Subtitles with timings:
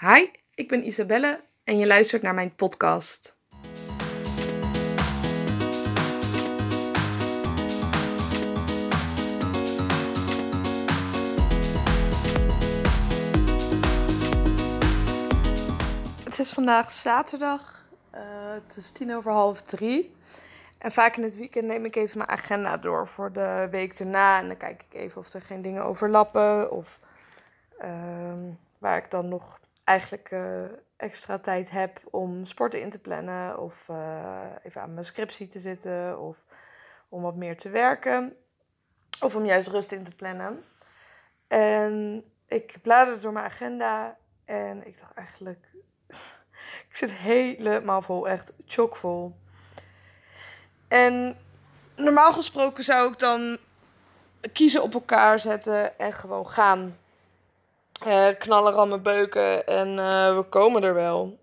[0.00, 3.36] Hi, ik ben Isabelle en je luistert naar mijn podcast.
[16.24, 17.86] Het is vandaag zaterdag.
[18.14, 18.20] Uh,
[18.52, 20.14] het is tien over half drie.
[20.78, 24.38] En vaak in het weekend neem ik even mijn agenda door voor de week erna.
[24.38, 26.70] En dan kijk ik even of er geen dingen overlappen.
[26.70, 27.00] Of
[27.82, 27.88] uh,
[28.78, 30.64] waar ik dan nog eigenlijk uh,
[30.96, 33.58] extra tijd heb om sporten in te plannen.
[33.58, 36.20] Of uh, even aan mijn scriptie te zitten.
[36.20, 36.36] Of
[37.08, 38.36] om wat meer te werken.
[39.20, 40.62] Of om juist rust in te plannen.
[41.48, 44.16] En ik bladerde door mijn agenda.
[44.44, 45.66] En ik dacht eigenlijk...
[46.88, 48.28] ik zit helemaal vol.
[48.28, 49.36] Echt chockvol.
[50.88, 51.36] En
[51.96, 53.58] normaal gesproken zou ik dan
[54.52, 56.98] kiezen op elkaar zetten en gewoon gaan.
[58.06, 61.38] Uh, knallen, rammen, beuken en uh, we komen er wel.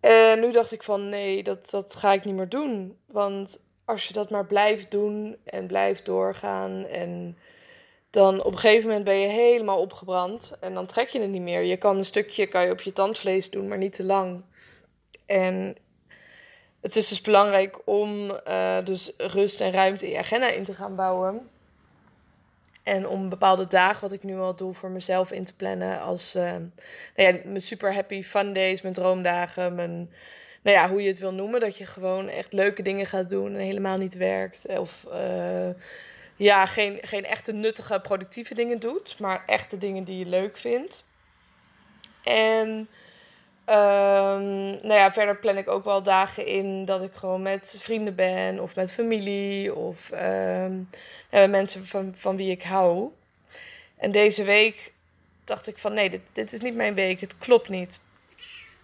[0.00, 2.98] En nu dacht ik van nee, dat, dat ga ik niet meer doen.
[3.06, 7.38] Want als je dat maar blijft doen en blijft doorgaan en
[8.10, 11.42] dan op een gegeven moment ben je helemaal opgebrand en dan trek je het niet
[11.42, 11.62] meer.
[11.62, 14.44] Je kan een stukje kan je op je tandvlees doen, maar niet te lang.
[15.26, 15.76] En
[16.80, 18.40] het is dus belangrijk om
[18.84, 21.48] dus rust en ruimte in je agenda in te gaan bouwen.
[22.84, 26.00] En om bepaalde dagen, wat ik nu al doe, voor mezelf in te plannen.
[26.00, 26.70] Als uh, nou
[27.14, 30.10] ja, mijn super happy fun days, mijn droomdagen, mijn,
[30.62, 31.60] nou ja, hoe je het wil noemen.
[31.60, 34.66] Dat je gewoon echt leuke dingen gaat doen en helemaal niet werkt.
[34.66, 35.70] Of uh,
[36.36, 39.18] ja, geen, geen echte nuttige, productieve dingen doet.
[39.18, 41.04] Maar echte dingen die je leuk vindt.
[42.24, 42.88] En
[43.68, 48.14] Um, nou ja, verder plan ik ook wel dagen in dat ik gewoon met vrienden
[48.14, 50.88] ben of met familie of um,
[51.30, 53.10] ja, mensen van, van wie ik hou.
[53.96, 54.92] En deze week
[55.44, 57.98] dacht ik van nee, dit, dit is niet mijn week, dit klopt niet.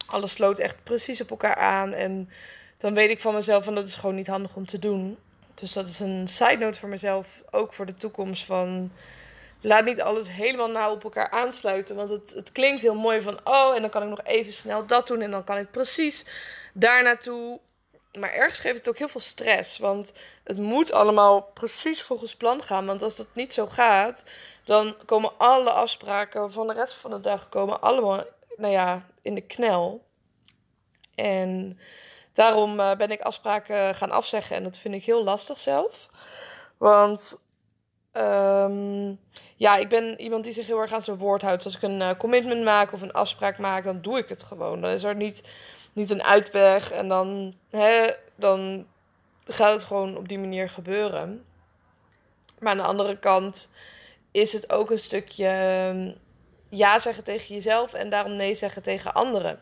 [0.06, 2.30] Alles sloot echt precies op elkaar aan en
[2.78, 5.18] dan weet ik van mezelf van dat is gewoon niet handig om te doen.
[5.54, 8.92] Dus dat is een side note voor mezelf, ook voor de toekomst van
[9.60, 11.96] laat niet alles helemaal nauw op elkaar aansluiten.
[11.96, 14.86] Want het, het klinkt heel mooi van, oh, en dan kan ik nog even snel
[14.86, 15.20] dat doen.
[15.20, 16.24] En dan kan ik precies
[16.74, 17.60] daar naartoe.
[18.18, 19.78] Maar ergens geeft het ook heel veel stress.
[19.78, 20.12] Want
[20.44, 22.86] het moet allemaal precies volgens plan gaan.
[22.86, 24.24] Want als dat niet zo gaat,
[24.64, 28.24] dan komen alle afspraken van de rest van de dag komen allemaal,
[28.56, 30.04] nou ja, in de knel.
[31.14, 31.78] En
[32.32, 34.56] daarom uh, ben ik afspraken gaan afzeggen.
[34.56, 36.08] En dat vind ik heel lastig zelf.
[36.78, 37.38] Want
[38.12, 39.19] Um,
[39.60, 41.64] ja, ik ben iemand die zich heel erg aan zijn woord houdt.
[41.64, 44.80] Als ik een uh, commitment maak of een afspraak maak, dan doe ik het gewoon.
[44.80, 45.42] Dan is er niet,
[45.92, 48.86] niet een uitweg en dan, hè, dan
[49.44, 51.44] gaat het gewoon op die manier gebeuren.
[52.58, 53.70] Maar aan de andere kant
[54.30, 56.12] is het ook een stukje ehm,
[56.68, 59.60] ja zeggen tegen jezelf en daarom nee zeggen tegen anderen.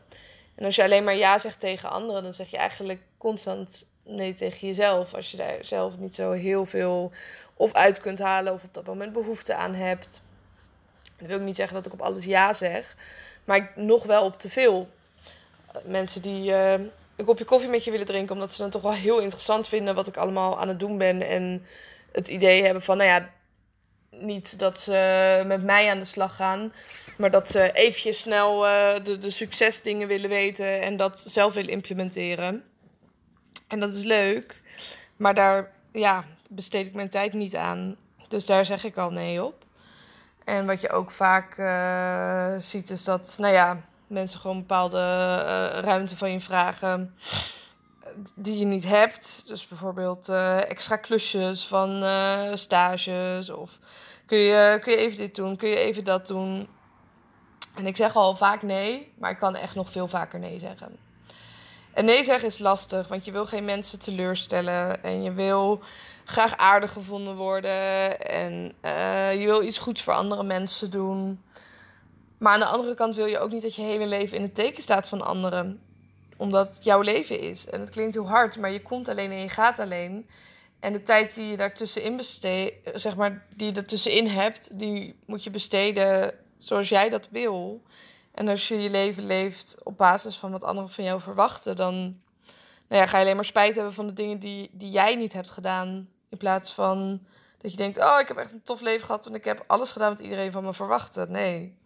[0.55, 4.35] En als je alleen maar ja zegt tegen anderen, dan zeg je eigenlijk constant nee
[4.35, 5.15] tegen jezelf.
[5.15, 7.13] Als je daar zelf niet zo heel veel
[7.55, 10.23] of uit kunt halen of op dat moment behoefte aan hebt.
[11.17, 12.97] Dat wil ik niet zeggen dat ik op alles ja zeg,
[13.45, 14.89] maar nog wel op te veel.
[15.85, 18.93] Mensen die uh, een kopje koffie met je willen drinken, omdat ze dan toch wel
[18.93, 21.23] heel interessant vinden wat ik allemaal aan het doen ben.
[21.23, 21.67] En
[22.13, 23.31] het idee hebben van, nou ja,
[24.11, 26.73] niet dat ze met mij aan de slag gaan,
[27.17, 31.71] maar dat ze eventjes snel uh, de, de succesdingen willen weten en dat zelf willen
[31.71, 32.65] implementeren.
[33.69, 34.63] En dat is leuk,
[35.17, 37.97] maar daar, ja, besteed ik mijn tijd niet aan.
[38.29, 39.65] Dus daar zeg ik al nee op.
[40.45, 45.81] En wat je ook vaak uh, ziet is dat, nou ja, mensen gewoon bepaalde uh,
[45.81, 47.15] ruimte van je vragen
[48.35, 49.43] die je niet hebt.
[49.47, 50.29] Dus bijvoorbeeld
[50.69, 52.05] extra klusjes van
[52.55, 53.79] stages of
[54.27, 56.69] kun je, kun je even dit doen, kun je even dat doen.
[57.75, 60.97] En ik zeg al vaak nee, maar ik kan echt nog veel vaker nee zeggen.
[61.99, 65.81] En nee zeggen is lastig, want je wil geen mensen teleurstellen en je wil
[66.25, 71.43] graag aardig gevonden worden en uh, je wil iets goeds voor andere mensen doen.
[72.39, 74.55] Maar aan de andere kant wil je ook niet dat je hele leven in het
[74.55, 75.81] teken staat van anderen,
[76.37, 77.67] omdat het jouw leven is.
[77.67, 80.29] En het klinkt heel hard, maar je komt alleen en je gaat alleen.
[80.81, 85.45] En de tijd die je daartussenin besteedt, zeg maar, die je ertussenin hebt, die moet
[85.45, 87.83] je besteden zoals jij dat wil.
[88.39, 91.95] En als je je leven leeft op basis van wat anderen van jou verwachten, dan
[92.89, 95.33] nou ja, ga je alleen maar spijt hebben van de dingen die, die jij niet
[95.33, 96.09] hebt gedaan.
[96.29, 97.27] In plaats van
[97.59, 99.91] dat je denkt, oh, ik heb echt een tof leven gehad, want ik heb alles
[99.91, 101.27] gedaan wat iedereen van me verwachtte.
[101.29, 101.77] Nee.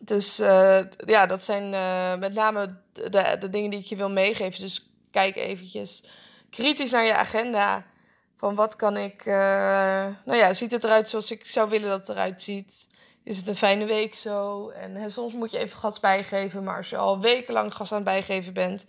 [0.00, 4.10] Dus uh, ja, dat zijn uh, met name de, de dingen die ik je wil
[4.10, 4.60] meegeven.
[4.60, 6.04] Dus kijk eventjes
[6.50, 7.84] kritisch naar je agenda.
[8.34, 9.34] Van wat kan ik, uh,
[10.24, 12.88] nou ja, ziet het eruit zoals ik zou willen dat het eruit ziet?
[13.26, 14.68] Is het een fijne week zo.
[14.68, 16.64] En hè, soms moet je even gas bijgeven.
[16.64, 18.86] Maar als je al wekenlang gas aan bijgeven bent,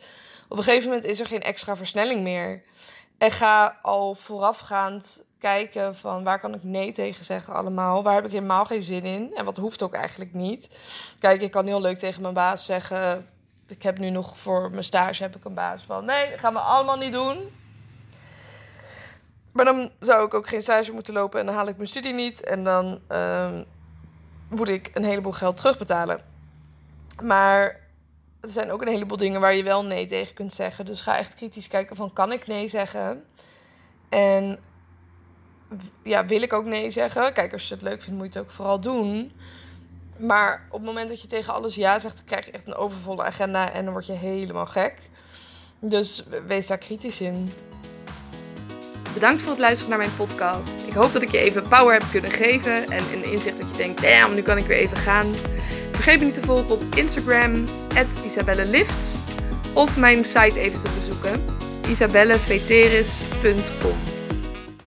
[0.48, 2.63] op een gegeven moment is er geen extra versnelling meer.
[3.18, 8.04] En ga al voorafgaand kijken van waar kan ik nee tegen zeggen allemaal.
[8.04, 9.36] Waar heb ik helemaal geen zin in.
[9.36, 10.69] En wat hoeft ook eigenlijk niet.
[11.19, 13.30] Kijk, ik kan heel leuk tegen mijn baas zeggen.
[13.68, 16.06] Ik heb nu nog voor mijn stage heb ik een baas van.
[16.06, 17.38] Nee, dat gaan we allemaal niet doen.
[19.51, 22.13] Maar dan zou ik ook geen stage moeten lopen en dan haal ik mijn studie
[22.13, 22.44] niet.
[22.44, 23.63] En dan ehm,
[24.49, 26.21] moet ik een heleboel geld terugbetalen.
[27.23, 27.79] Maar
[28.41, 30.85] er zijn ook een heleboel dingen waar je wel nee tegen kunt zeggen.
[30.85, 33.23] Dus ga echt kritisch kijken van kan ik nee zeggen?
[34.09, 34.59] En
[36.03, 37.33] ja, wil ik ook nee zeggen?
[37.33, 39.31] Kijk, als je het leuk vindt, moet je het ook vooral doen.
[40.17, 42.75] Maar op het moment dat je tegen alles ja zegt, dan krijg je echt een
[42.75, 45.09] overvolle agenda en dan word je helemaal gek.
[45.79, 47.53] Dus wees daar kritisch in.
[49.18, 50.88] Bedankt voor het luisteren naar mijn podcast.
[50.88, 53.78] Ik hoop dat ik je even power heb kunnen geven en een inzicht dat je
[53.78, 55.36] denkt, damn, nu kan ik weer even gaan.
[55.92, 57.64] Vergeet me niet te volgen op Instagram,
[58.25, 59.16] isabellelifts.
[59.74, 61.46] Of mijn site even te bezoeken,
[61.90, 64.17] isabelleveteris.com.